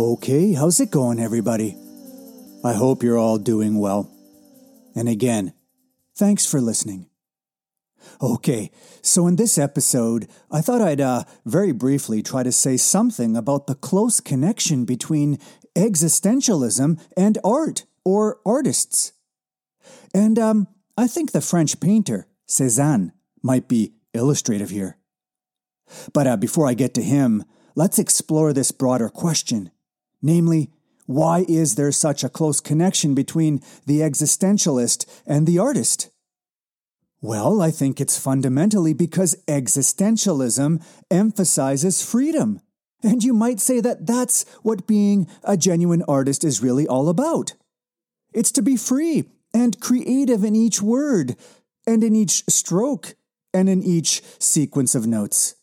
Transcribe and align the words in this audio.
Okay, 0.00 0.54
how's 0.54 0.80
it 0.80 0.90
going, 0.90 1.20
everybody? 1.20 1.76
I 2.64 2.72
hope 2.72 3.02
you're 3.02 3.18
all 3.18 3.36
doing 3.36 3.78
well. 3.78 4.10
And 4.96 5.10
again, 5.10 5.52
thanks 6.16 6.46
for 6.46 6.58
listening. 6.58 7.10
Okay, 8.22 8.70
so 9.02 9.26
in 9.26 9.36
this 9.36 9.58
episode, 9.58 10.26
I 10.50 10.62
thought 10.62 10.80
I'd 10.80 11.02
uh, 11.02 11.24
very 11.44 11.72
briefly 11.72 12.22
try 12.22 12.42
to 12.42 12.50
say 12.50 12.78
something 12.78 13.36
about 13.36 13.66
the 13.66 13.74
close 13.74 14.20
connection 14.20 14.86
between 14.86 15.38
existentialism 15.76 16.98
and 17.14 17.36
art, 17.44 17.84
or 18.02 18.38
artists. 18.46 19.12
And 20.14 20.38
um, 20.38 20.66
I 20.96 21.08
think 21.08 21.32
the 21.32 21.42
French 21.42 21.78
painter, 21.78 22.26
Cézanne, 22.48 23.12
might 23.42 23.68
be 23.68 23.92
illustrative 24.14 24.70
here. 24.70 24.96
But 26.14 26.26
uh, 26.26 26.38
before 26.38 26.66
I 26.66 26.72
get 26.72 26.94
to 26.94 27.02
him, 27.02 27.44
let's 27.74 27.98
explore 27.98 28.54
this 28.54 28.72
broader 28.72 29.10
question 29.10 29.70
namely, 30.22 30.70
why 31.06 31.44
is 31.48 31.74
there 31.74 31.92
such 31.92 32.22
a 32.22 32.28
close 32.28 32.60
connection 32.60 33.14
between 33.14 33.60
the 33.86 34.00
existentialist 34.00 35.06
and 35.26 35.46
the 35.46 35.58
artist? 35.58 36.10
Well, 37.20 37.60
I 37.60 37.70
think 37.70 38.00
it's 38.00 38.18
fundamentally 38.18 38.94
because 38.94 39.36
existentialism 39.46 40.82
emphasizes 41.10 42.02
freedom. 42.02 42.60
And 43.02 43.24
you 43.24 43.32
might 43.32 43.60
say 43.60 43.80
that 43.80 44.06
that's 44.06 44.44
what 44.62 44.86
being 44.86 45.26
a 45.42 45.56
genuine 45.56 46.04
artist 46.06 46.44
is 46.44 46.62
really 46.62 46.86
all 46.86 47.08
about. 47.08 47.54
It's 48.32 48.52
to 48.52 48.62
be 48.62 48.76
free 48.76 49.24
and 49.52 49.80
creative 49.80 50.44
in 50.44 50.54
each 50.54 50.80
word, 50.80 51.34
and 51.86 52.04
in 52.04 52.14
each 52.14 52.44
stroke, 52.48 53.14
and 53.52 53.68
in 53.68 53.82
each 53.82 54.22
sequence 54.38 54.94
of 54.94 55.06
notes. 55.06 55.56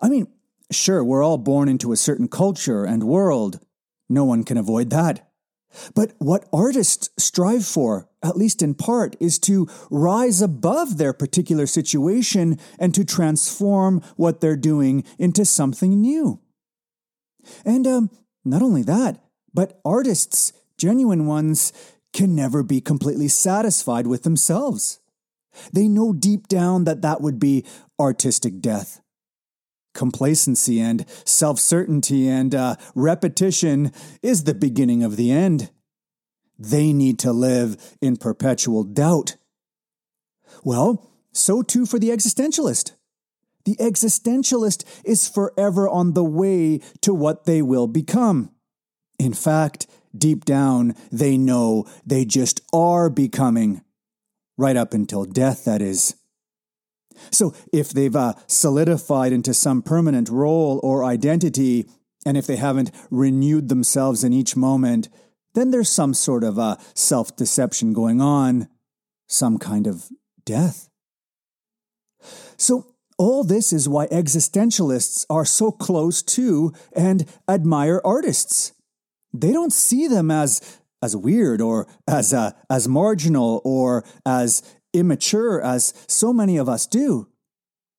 I 0.00 0.08
mean, 0.08 0.28
sure, 0.70 1.04
we're 1.04 1.22
all 1.22 1.38
born 1.38 1.68
into 1.68 1.92
a 1.92 1.96
certain 1.96 2.28
culture 2.28 2.84
and 2.84 3.04
world. 3.04 3.60
No 4.08 4.24
one 4.24 4.44
can 4.44 4.56
avoid 4.56 4.90
that. 4.90 5.28
But 5.94 6.12
what 6.18 6.48
artists 6.52 7.10
strive 7.18 7.66
for, 7.66 8.08
at 8.22 8.36
least 8.36 8.62
in 8.62 8.74
part, 8.74 9.16
is 9.20 9.38
to 9.40 9.68
rise 9.90 10.40
above 10.40 10.98
their 10.98 11.12
particular 11.12 11.66
situation 11.66 12.58
and 12.78 12.94
to 12.94 13.04
transform 13.04 14.00
what 14.16 14.40
they're 14.40 14.56
doing 14.56 15.04
into 15.18 15.44
something 15.44 16.00
new. 16.00 16.40
And 17.64 17.86
um, 17.86 18.10
not 18.44 18.62
only 18.62 18.82
that, 18.82 19.22
but 19.52 19.80
artists, 19.84 20.52
genuine 20.78 21.26
ones, 21.26 21.72
can 22.12 22.34
never 22.34 22.62
be 22.62 22.80
completely 22.80 23.28
satisfied 23.28 24.06
with 24.06 24.22
themselves. 24.22 25.00
They 25.72 25.88
know 25.88 26.12
deep 26.12 26.48
down 26.48 26.84
that 26.84 27.02
that 27.02 27.20
would 27.20 27.38
be 27.38 27.64
artistic 27.98 28.60
death. 28.60 29.00
Complacency 29.94 30.80
and 30.80 31.06
self 31.24 31.58
certainty 31.58 32.28
and 32.28 32.54
uh, 32.54 32.76
repetition 32.94 33.92
is 34.22 34.44
the 34.44 34.54
beginning 34.54 35.02
of 35.02 35.16
the 35.16 35.30
end. 35.30 35.70
They 36.58 36.92
need 36.92 37.18
to 37.20 37.32
live 37.32 37.96
in 38.00 38.16
perpetual 38.16 38.84
doubt. 38.84 39.36
Well, 40.62 41.10
so 41.32 41.62
too 41.62 41.86
for 41.86 41.98
the 41.98 42.10
existentialist. 42.10 42.92
The 43.64 43.76
existentialist 43.76 44.84
is 45.04 45.28
forever 45.28 45.88
on 45.88 46.12
the 46.12 46.24
way 46.24 46.80
to 47.00 47.14
what 47.14 47.44
they 47.44 47.62
will 47.62 47.86
become. 47.86 48.50
In 49.18 49.32
fact, 49.32 49.86
deep 50.16 50.44
down, 50.44 50.94
they 51.10 51.38
know 51.38 51.86
they 52.04 52.24
just 52.24 52.60
are 52.72 53.08
becoming. 53.08 53.82
Right 54.56 54.76
up 54.76 54.92
until 54.92 55.24
death, 55.24 55.64
that 55.64 55.82
is. 55.82 56.14
So, 57.30 57.54
if 57.72 57.90
they've 57.90 58.14
uh, 58.14 58.34
solidified 58.46 59.32
into 59.32 59.54
some 59.54 59.82
permanent 59.82 60.28
role 60.28 60.80
or 60.82 61.04
identity, 61.04 61.86
and 62.26 62.36
if 62.36 62.46
they 62.46 62.56
haven't 62.56 62.90
renewed 63.10 63.68
themselves 63.68 64.24
in 64.24 64.32
each 64.32 64.56
moment, 64.56 65.08
then 65.54 65.70
there's 65.70 65.88
some 65.88 66.14
sort 66.14 66.44
of 66.44 66.58
a 66.58 66.78
self 66.94 67.36
deception 67.36 67.92
going 67.92 68.20
on, 68.20 68.68
some 69.28 69.58
kind 69.58 69.86
of 69.86 70.08
death. 70.44 70.88
So, 72.56 72.94
all 73.16 73.44
this 73.44 73.72
is 73.72 73.88
why 73.88 74.06
existentialists 74.08 75.24
are 75.30 75.44
so 75.44 75.70
close 75.70 76.22
to 76.22 76.72
and 76.94 77.26
admire 77.48 78.00
artists. 78.04 78.72
They 79.32 79.52
don't 79.52 79.72
see 79.72 80.08
them 80.08 80.30
as 80.30 80.80
as 81.02 81.14
weird 81.14 81.60
or 81.60 81.86
as 82.08 82.32
uh, 82.32 82.52
as 82.70 82.88
marginal 82.88 83.60
or 83.64 84.04
as 84.24 84.62
immature 84.94 85.60
as 85.60 85.92
so 86.06 86.32
many 86.32 86.56
of 86.56 86.68
us 86.68 86.86
do. 86.86 87.28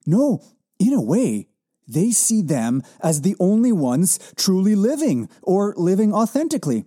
No, 0.07 0.41
in 0.79 0.93
a 0.93 1.01
way, 1.01 1.47
they 1.87 2.11
see 2.11 2.41
them 2.41 2.81
as 3.01 3.21
the 3.21 3.35
only 3.39 3.71
ones 3.71 4.33
truly 4.35 4.75
living 4.75 5.29
or 5.43 5.73
living 5.77 6.13
authentically. 6.13 6.85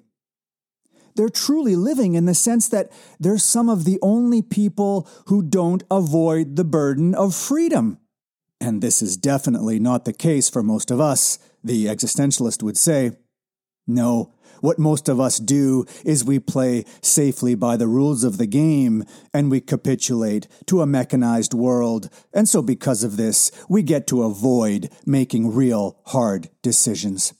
They're 1.14 1.28
truly 1.28 1.74
living 1.74 2.14
in 2.14 2.26
the 2.26 2.34
sense 2.34 2.68
that 2.68 2.92
they're 3.18 3.38
some 3.38 3.68
of 3.68 3.84
the 3.84 3.98
only 4.02 4.40
people 4.40 5.08
who 5.26 5.42
don't 5.42 5.82
avoid 5.90 6.56
the 6.56 6.64
burden 6.64 7.14
of 7.14 7.34
freedom. 7.34 7.98
And 8.60 8.80
this 8.80 9.02
is 9.02 9.16
definitely 9.16 9.78
not 9.78 10.04
the 10.04 10.12
case 10.12 10.48
for 10.48 10.62
most 10.62 10.90
of 10.90 11.00
us, 11.00 11.38
the 11.62 11.86
existentialist 11.86 12.62
would 12.62 12.76
say. 12.76 13.12
No, 13.86 14.32
what 14.60 14.78
most 14.78 15.08
of 15.08 15.20
us 15.20 15.38
do 15.38 15.84
is 16.04 16.24
we 16.24 16.38
play 16.38 16.84
safely 17.02 17.54
by 17.54 17.76
the 17.76 17.88
rules 17.88 18.24
of 18.24 18.38
the 18.38 18.46
game 18.46 19.04
and 19.32 19.50
we 19.50 19.60
capitulate 19.60 20.48
to 20.66 20.82
a 20.82 20.86
mechanized 20.86 21.54
world. 21.54 22.10
And 22.32 22.48
so, 22.48 22.62
because 22.62 23.04
of 23.04 23.16
this, 23.16 23.50
we 23.68 23.82
get 23.82 24.06
to 24.08 24.22
avoid 24.22 24.90
making 25.06 25.54
real 25.54 26.00
hard 26.06 26.48
decisions. 26.62 27.34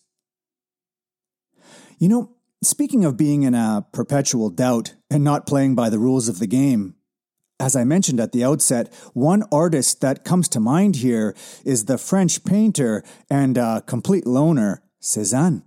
You 1.98 2.08
know, 2.08 2.36
speaking 2.62 3.04
of 3.04 3.16
being 3.16 3.42
in 3.42 3.54
a 3.54 3.86
perpetual 3.92 4.50
doubt 4.50 4.94
and 5.10 5.24
not 5.24 5.46
playing 5.46 5.74
by 5.74 5.90
the 5.90 5.98
rules 5.98 6.28
of 6.28 6.38
the 6.38 6.46
game, 6.46 6.94
as 7.60 7.74
I 7.74 7.84
mentioned 7.84 8.20
at 8.20 8.32
the 8.32 8.44
outset, 8.44 8.92
one 9.14 9.42
artist 9.50 10.00
that 10.00 10.24
comes 10.24 10.48
to 10.50 10.60
mind 10.60 10.96
here 10.96 11.34
is 11.64 11.84
the 11.84 11.98
French 11.98 12.44
painter 12.44 13.02
and 13.28 13.58
uh, 13.58 13.80
complete 13.80 14.26
loner, 14.26 14.82
Cézanne. 15.02 15.62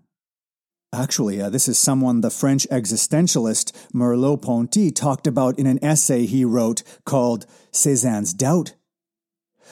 Actually, 0.94 1.42
uh, 1.42 1.50
this 1.50 1.70
is 1.70 1.78
someone 1.78 2.20
the 2.20 2.30
French 2.30 2.68
existentialist 2.70 3.72
Merleau 3.94 4.42
Ponty 4.42 4.92
talked 4.92 5.26
about 5.26 5.58
in 5.58 5.66
an 5.66 5.82
essay 5.82 6.26
he 6.26 6.44
wrote 6.44 6.84
called 7.06 7.46
Cézanne's 7.72 8.34
Doubt. 8.34 8.74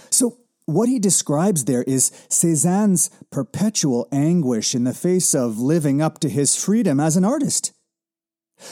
So, 0.10 0.38
what 0.66 0.88
he 0.88 0.98
describes 0.98 1.66
there 1.66 1.84
is 1.84 2.12
Cézanne's 2.30 3.10
perpetual 3.32 4.08
anguish 4.14 4.74
in 4.74 4.86
the 4.86 4.94
face 4.94 5.36
of 5.36 5.60
living 5.60 6.02
up 6.02 6.20
to 6.20 6.30
his 6.30 6.56
freedom 6.56 7.02
as 7.02 7.18
an 7.18 7.26
artist. 7.26 7.74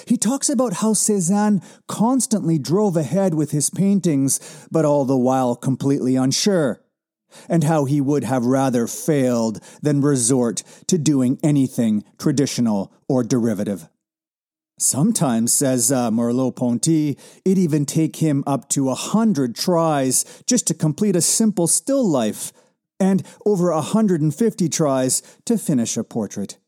He 0.05 0.15
talks 0.15 0.47
about 0.47 0.75
how 0.75 0.93
Cézanne 0.93 1.61
constantly 1.87 2.59
drove 2.59 2.95
ahead 2.95 3.33
with 3.33 3.51
his 3.51 3.69
paintings, 3.69 4.67
but 4.71 4.85
all 4.85 5.03
the 5.03 5.17
while 5.17 5.55
completely 5.55 6.15
unsure 6.15 6.81
and 7.49 7.63
how 7.63 7.85
he 7.85 8.01
would 8.01 8.23
have 8.23 8.45
rather 8.45 8.87
failed 8.87 9.59
than 9.81 10.01
resort 10.01 10.63
to 10.87 10.97
doing 10.97 11.39
anything 11.43 12.03
traditional 12.17 12.91
or 13.07 13.23
derivative. 13.23 13.87
Sometimes, 14.79 15.51
says 15.51 15.91
uh, 15.91 16.11
Merleau 16.11 16.55
Ponty, 16.55 17.17
it 17.43 17.57
even 17.57 17.85
take 17.85 18.17
him 18.17 18.43
up 18.45 18.69
to 18.69 18.89
a 18.89 18.95
hundred 18.95 19.55
tries 19.55 20.23
just 20.45 20.67
to 20.67 20.75
complete 20.75 21.15
a 21.15 21.21
simple 21.21 21.65
still 21.65 22.07
life, 22.07 22.53
and 22.99 23.25
over 23.43 23.71
a 23.71 23.81
hundred 23.81 24.21
and 24.21 24.33
fifty 24.33 24.69
tries 24.69 25.23
to 25.45 25.57
finish 25.57 25.97
a 25.97 26.03
portrait. 26.03 26.59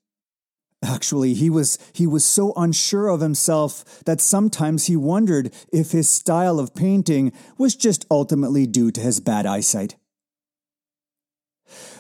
Actually, 0.82 1.36
he 1.36 1.52
was 1.52 1.78
he 1.94 2.08
was 2.08 2.26
so 2.26 2.54
unsure 2.56 3.10
of 3.10 3.22
himself 3.22 4.04
that 4.06 4.22
sometimes 4.22 4.88
he 4.88 4.96
wondered 4.96 5.54
if 5.72 5.92
his 5.92 6.10
style 6.10 6.58
of 6.58 6.74
painting 6.74 7.32
was 7.60 7.76
just 7.76 8.08
ultimately 8.10 8.66
due 8.66 8.90
to 8.90 9.02
his 9.02 9.20
bad 9.20 9.46
eyesight. 9.46 9.96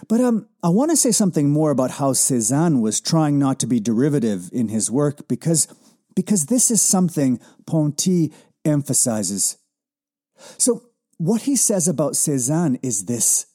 But 0.08 0.22
um, 0.22 0.48
I 0.64 0.70
want 0.70 0.92
to 0.92 0.98
say 0.98 1.12
something 1.12 1.50
more 1.50 1.72
about 1.72 1.92
how 1.92 2.14
Cézanne 2.14 2.82
was 2.82 3.02
trying 3.02 3.38
not 3.38 3.60
to 3.60 3.68
be 3.68 3.80
derivative 3.80 4.50
in 4.52 4.70
his 4.70 4.90
work 4.90 5.28
because, 5.28 5.68
because 6.16 6.48
this 6.48 6.72
is 6.72 6.82
something 6.82 7.40
Ponty 7.66 8.34
emphasizes. 8.66 9.58
So, 10.58 10.84
what 11.18 11.42
he 11.42 11.56
says 11.56 11.88
about 11.88 12.14
Cézanne 12.14 12.80
is 12.82 13.06
this 13.06 13.46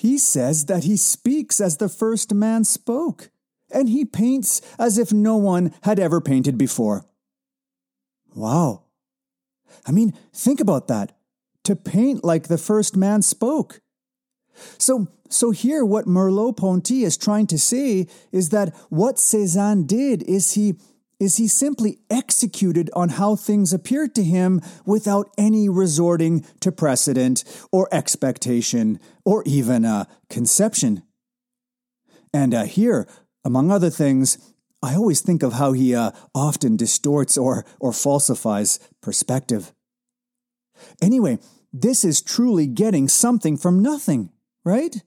he 0.00 0.16
says 0.16 0.64
that 0.64 0.84
he 0.84 0.96
speaks 0.96 1.60
as 1.60 1.76
the 1.76 1.88
first 1.90 2.32
man 2.32 2.64
spoke, 2.64 3.30
and 3.70 3.86
he 3.86 4.06
paints 4.06 4.62
as 4.78 4.96
if 4.96 5.12
no 5.12 5.36
one 5.36 5.74
had 5.82 5.98
ever 5.98 6.22
painted 6.22 6.56
before. 6.56 7.04
Wow. 8.34 8.84
I 9.86 9.92
mean, 9.92 10.14
think 10.32 10.58
about 10.58 10.88
that. 10.88 11.12
To 11.64 11.76
paint 11.76 12.24
like 12.24 12.48
the 12.48 12.56
first 12.56 12.96
man 12.96 13.20
spoke. 13.20 13.82
So, 14.78 15.08
so 15.28 15.50
here 15.50 15.84
what 15.84 16.06
Merleau-Ponty 16.06 17.04
is 17.04 17.16
trying 17.16 17.46
to 17.48 17.58
say 17.58 18.06
is 18.32 18.50
that 18.50 18.74
what 18.88 19.16
Cézanne 19.16 19.86
did 19.86 20.22
is 20.24 20.52
he 20.52 20.74
is 21.18 21.36
he 21.36 21.46
simply 21.46 21.98
executed 22.08 22.88
on 22.94 23.10
how 23.10 23.36
things 23.36 23.74
appeared 23.74 24.14
to 24.14 24.24
him 24.24 24.62
without 24.86 25.28
any 25.36 25.68
resorting 25.68 26.46
to 26.60 26.72
precedent 26.72 27.44
or 27.70 27.90
expectation 27.92 28.98
or 29.22 29.42
even 29.44 29.84
a 29.84 30.08
conception. 30.30 31.02
And 32.32 32.54
uh, 32.54 32.64
here, 32.64 33.06
Among 33.44 33.70
other 33.70 33.90
things, 33.90 34.38
I 34.82 34.94
always 34.94 35.20
think 35.20 35.42
of 35.42 35.54
how 35.54 35.72
he 35.72 35.94
uh, 35.94 36.10
often 36.34 36.76
distorts 36.76 37.38
or, 37.38 37.64
or 37.78 37.92
falsifies 37.92 38.78
perspective. 39.00 39.72
Anyway, 41.02 41.38
this 41.72 42.04
is 42.04 42.22
truly 42.22 42.66
getting 42.66 43.08
something 43.08 43.56
from 43.56 43.82
nothing, 43.82 44.30
right? 44.70 45.02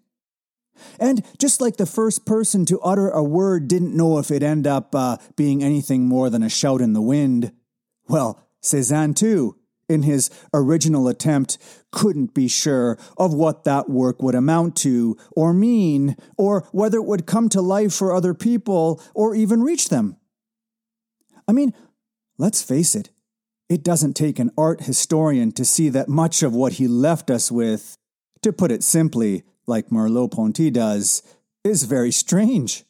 And 1.00 1.24
just 1.38 1.62
like 1.62 1.78
the 1.78 1.86
first 1.86 2.26
person 2.26 2.66
to 2.66 2.80
utter 2.82 3.10
a 3.10 3.24
word 3.24 3.68
didn't 3.68 3.96
know 3.96 4.18
if 4.18 4.32
it'd 4.32 4.44
end 4.44 4.68
up 4.68 4.94
uh, 4.96 5.18
being 5.36 5.64
anything 5.64 6.08
more 6.08 6.30
than 6.30 6.44
a 6.44 6.50
shout 6.50 6.82
in 6.82 6.94
the 6.94 7.02
wind, 7.02 7.52
well, 8.08 8.40
Cezanne 8.62 9.14
too, 9.14 9.58
in 9.88 10.04
his 10.04 10.30
original 10.54 11.08
attempt, 11.08 11.58
couldn't 11.92 12.34
be 12.34 12.48
sure 12.48 12.98
of 13.18 13.34
what 13.34 13.66
that 13.66 13.90
work 13.90 14.22
would 14.22 14.36
amount 14.36 14.76
to 14.78 15.16
or 15.32 15.54
mean, 15.54 16.16
or 16.38 16.68
whether 16.72 16.98
it 16.98 17.06
would 17.06 17.28
come 17.28 17.50
to 17.50 17.62
life 17.62 17.94
for 17.94 18.14
other 18.14 18.34
people 18.34 19.02
or 19.14 19.36
even 19.36 19.62
reach 19.62 19.90
them. 19.90 20.18
I 21.48 21.52
mean, 21.52 21.74
let's 22.38 22.64
face 22.64 22.96
it, 22.96 23.10
it 23.70 23.84
doesn't 23.84 24.14
take 24.14 24.40
an 24.40 24.52
art 24.58 24.82
historian 24.82 25.52
to 25.54 25.66
see 25.66 25.90
that 25.90 26.10
much 26.10 26.42
of 26.42 26.54
what 26.54 26.74
he 26.74 26.88
left 26.88 27.30
us 27.30 27.52
with, 27.52 27.96
to 28.42 28.52
put 28.52 28.72
it 28.72 28.84
simply, 28.84 29.44
like 29.68 29.90
Merleau-Ponty 29.90 30.72
does, 30.72 31.24
is 31.64 31.84
very 31.84 32.12
strange. 32.12 32.84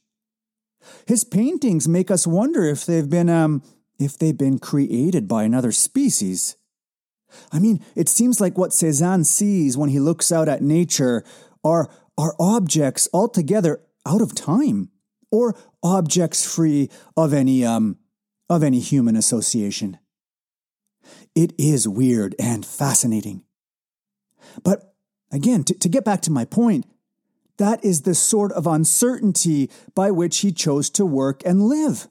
His 1.07 1.23
paintings 1.23 1.87
make 1.87 2.11
us 2.11 2.27
wonder 2.27 2.63
if 2.63 2.85
they've 2.85 3.09
been, 3.09 3.29
um, 3.29 3.63
if 3.99 4.17
they've 4.17 4.37
been 4.37 4.59
created 4.59 5.27
by 5.27 5.43
another 5.43 5.71
species. 5.71 6.57
I 7.51 7.59
mean, 7.59 7.83
it 7.95 8.09
seems 8.09 8.41
like 8.41 8.57
what 8.57 8.73
Cezanne 8.73 9.23
sees 9.23 9.77
when 9.77 9.89
he 9.89 9.99
looks 9.99 10.31
out 10.31 10.49
at 10.49 10.61
nature 10.61 11.23
are, 11.63 11.89
are 12.17 12.35
objects 12.39 13.07
altogether 13.13 13.81
out 14.05 14.21
of 14.21 14.35
time, 14.35 14.89
or 15.31 15.55
objects 15.81 16.45
free 16.45 16.89
of 17.17 17.33
any, 17.33 17.65
um, 17.65 17.97
of 18.49 18.61
any 18.61 18.79
human 18.79 19.15
association. 19.15 19.97
It 21.33 21.53
is 21.57 21.87
weird 21.87 22.35
and 22.37 22.65
fascinating. 22.65 23.43
But 24.63 24.92
Again, 25.33 25.63
to, 25.63 25.73
to 25.73 25.89
get 25.89 26.05
back 26.05 26.21
to 26.21 26.31
my 26.31 26.45
point, 26.45 26.85
that 27.57 27.83
is 27.83 28.03
the 28.03 28.13
sort 28.13 28.51
of 28.51 28.67
uncertainty 28.67 29.69
by 29.95 30.11
which 30.11 30.39
he 30.39 30.51
chose 30.51 30.91
to 30.91 31.05
work 31.05 31.41
and 31.43 31.63
live. 31.63 32.07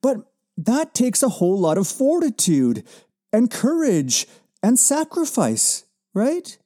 But 0.00 0.18
that 0.56 0.94
takes 0.94 1.22
a 1.22 1.28
whole 1.28 1.58
lot 1.58 1.78
of 1.78 1.88
fortitude 1.88 2.84
and 3.32 3.50
courage 3.50 4.26
and 4.62 4.78
sacrifice, 4.78 5.84
right? 6.14 6.56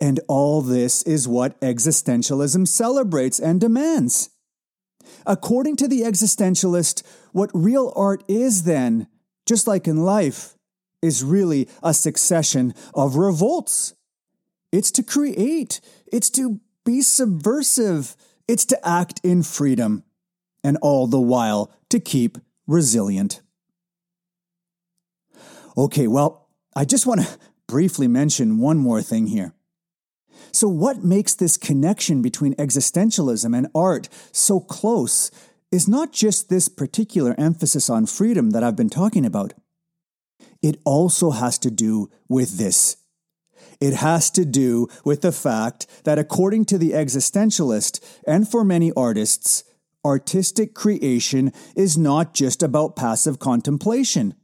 And 0.00 0.20
all 0.26 0.62
this 0.62 1.02
is 1.04 1.28
what 1.28 1.60
existentialism 1.60 2.66
celebrates 2.66 3.38
and 3.38 3.60
demands. 3.60 4.30
According 5.26 5.76
to 5.76 5.88
the 5.88 6.02
existentialist, 6.02 7.02
what 7.32 7.50
real 7.54 7.92
art 7.94 8.24
is, 8.26 8.64
then, 8.64 9.06
just 9.46 9.66
like 9.68 9.86
in 9.86 9.98
life, 10.04 10.56
is 11.02 11.22
really 11.22 11.68
a 11.82 11.94
succession 11.94 12.74
of 12.94 13.16
revolts 13.16 13.94
it's 14.72 14.90
to 14.92 15.02
create, 15.02 15.80
it's 16.10 16.30
to 16.30 16.60
be 16.84 17.00
subversive, 17.02 18.16
it's 18.46 18.64
to 18.66 18.88
act 18.88 19.20
in 19.22 19.42
freedom, 19.42 20.04
and 20.64 20.76
all 20.82 21.06
the 21.06 21.20
while 21.20 21.72
to 21.90 22.00
keep 22.00 22.38
resilient. 22.66 23.40
Okay, 25.76 26.06
well, 26.06 26.48
I 26.74 26.84
just 26.84 27.06
want 27.06 27.22
to 27.22 27.38
briefly 27.68 28.08
mention 28.08 28.58
one 28.58 28.78
more 28.78 29.02
thing 29.02 29.26
here. 29.26 29.54
So, 30.52 30.68
what 30.68 31.04
makes 31.04 31.34
this 31.34 31.56
connection 31.56 32.22
between 32.22 32.54
existentialism 32.54 33.56
and 33.56 33.68
art 33.74 34.08
so 34.32 34.60
close 34.60 35.30
is 35.70 35.86
not 35.88 36.12
just 36.12 36.48
this 36.48 36.68
particular 36.68 37.34
emphasis 37.38 37.90
on 37.90 38.06
freedom 38.06 38.50
that 38.50 38.64
I've 38.64 38.76
been 38.76 38.88
talking 38.88 39.26
about. 39.26 39.52
It 40.62 40.80
also 40.84 41.30
has 41.30 41.58
to 41.58 41.70
do 41.70 42.10
with 42.28 42.56
this 42.56 42.96
it 43.80 43.94
has 43.94 44.30
to 44.32 44.44
do 44.44 44.88
with 45.04 45.22
the 45.22 45.32
fact 45.32 45.86
that, 46.04 46.18
according 46.18 46.64
to 46.66 46.78
the 46.78 46.92
existentialist 46.92 48.00
and 48.26 48.48
for 48.48 48.64
many 48.64 48.92
artists, 48.96 49.64
artistic 50.04 50.74
creation 50.74 51.52
is 51.76 51.98
not 51.98 52.34
just 52.34 52.62
about 52.62 52.96
passive 52.96 53.38
contemplation, 53.38 54.34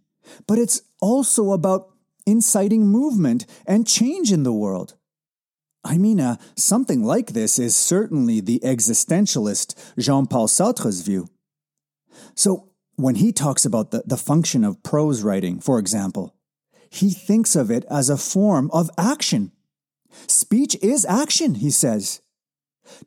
but 0.46 0.58
it's 0.58 0.82
also 1.00 1.52
about 1.52 1.90
inciting 2.26 2.86
movement 2.86 3.46
and 3.66 3.86
change 3.86 4.32
in 4.32 4.42
the 4.42 4.52
world. 4.52 4.94
I 5.84 5.98
mean, 5.98 6.18
uh, 6.18 6.36
something 6.56 7.04
like 7.04 7.28
this 7.28 7.58
is 7.58 7.76
certainly 7.76 8.40
the 8.40 8.60
existentialist 8.64 9.74
Jean 9.98 10.26
Paul 10.26 10.48
Sartre's 10.48 11.02
view. 11.02 11.28
So, 12.34 12.70
when 12.96 13.16
he 13.16 13.32
talks 13.32 13.66
about 13.66 13.90
the, 13.90 14.02
the 14.06 14.16
function 14.16 14.64
of 14.64 14.82
prose 14.82 15.22
writing, 15.22 15.60
for 15.60 15.78
example, 15.78 16.34
he 16.90 17.10
thinks 17.10 17.56
of 17.56 17.70
it 17.70 17.84
as 17.90 18.08
a 18.08 18.16
form 18.16 18.70
of 18.72 18.90
action. 18.96 19.52
Speech 20.26 20.76
is 20.82 21.04
action, 21.04 21.56
he 21.56 21.70
says. 21.70 22.20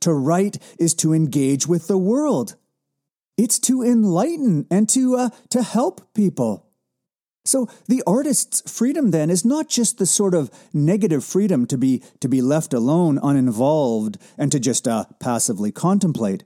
To 0.01 0.13
write 0.13 0.57
is 0.79 0.94
to 0.95 1.13
engage 1.13 1.68
with 1.68 1.88
the 1.88 1.97
world. 1.97 2.56
It's 3.38 3.59
to 3.59 3.83
enlighten 3.83 4.65
and 4.71 4.89
to, 4.89 5.15
uh, 5.15 5.29
to 5.50 5.62
help 5.62 6.13
people. 6.13 6.65
So 7.45 7.69
the 7.88 8.03
artist's 8.06 8.69
freedom 8.69 9.12
then 9.12 9.29
is 9.29 9.45
not 9.45 9.69
just 9.69 9.97
the 9.97 10.06
sort 10.06 10.33
of 10.33 10.51
negative 10.74 11.24
freedom 11.24 11.65
to 11.68 11.77
be, 11.77 12.03
to 12.19 12.27
be 12.27 12.41
left 12.41 12.74
alone, 12.74 13.19
uninvolved, 13.24 14.18
and 14.38 14.51
to 14.51 14.59
just 14.59 14.88
uh, 14.88 15.06
passively 15.19 15.71
contemplate. 15.71 16.44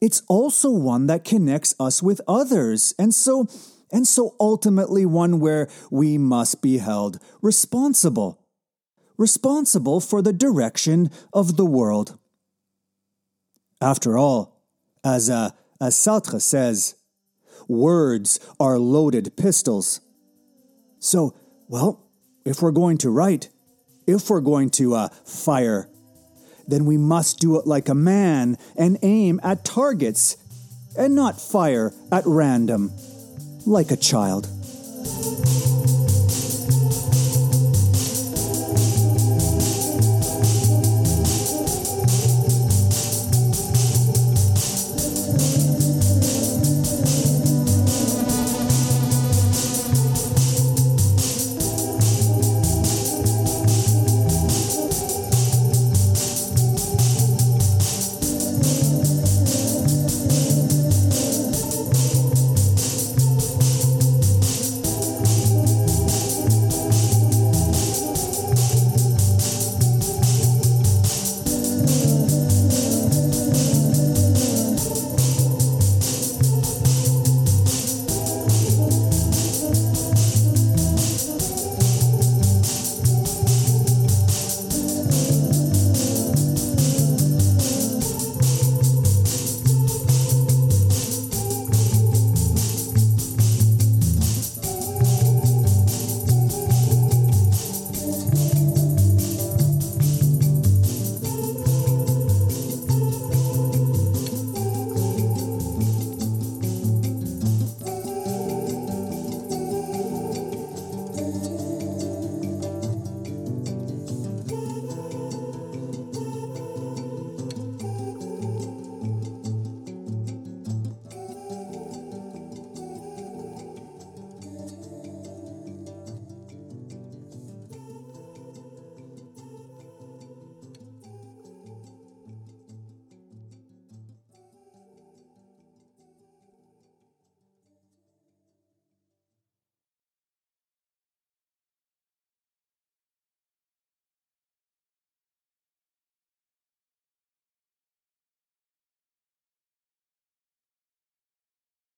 It's 0.00 0.22
also 0.28 0.70
one 0.70 1.06
that 1.06 1.24
connects 1.24 1.74
us 1.78 2.02
with 2.02 2.20
others. 2.26 2.94
And 2.98 3.14
so 3.14 3.46
and 3.92 4.06
so 4.06 4.34
ultimately 4.38 5.06
one 5.06 5.40
where 5.40 5.68
we 5.90 6.18
must 6.18 6.62
be 6.62 6.78
held 6.78 7.18
responsible, 7.40 8.40
responsible 9.16 10.00
for 10.00 10.22
the 10.22 10.32
direction 10.32 11.10
of 11.32 11.56
the 11.56 11.64
world. 11.64 12.18
After 13.80 14.18
all, 14.18 14.62
as, 15.04 15.30
uh, 15.30 15.50
as 15.80 15.94
Sartre 15.94 16.40
says, 16.40 16.96
words 17.68 18.40
are 18.58 18.78
loaded 18.78 19.36
pistols. 19.36 20.00
So, 20.98 21.34
well, 21.68 22.04
if 22.44 22.60
we're 22.60 22.72
going 22.72 22.98
to 22.98 23.10
write, 23.10 23.50
if 24.06 24.30
we're 24.30 24.40
going 24.40 24.70
to 24.70 24.94
uh, 24.94 25.08
fire, 25.24 25.88
then 26.66 26.84
we 26.84 26.96
must 26.96 27.38
do 27.38 27.58
it 27.58 27.66
like 27.66 27.88
a 27.88 27.94
man 27.94 28.56
and 28.76 28.98
aim 29.02 29.40
at 29.42 29.64
targets 29.64 30.36
and 30.98 31.14
not 31.14 31.40
fire 31.40 31.92
at 32.10 32.24
random 32.26 32.90
like 33.68 33.90
a 33.90 33.96
child. 33.96 34.48